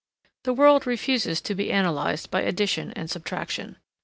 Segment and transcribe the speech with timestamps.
[0.45, 3.77] The world refuses to be analyzed by addition and subtraction.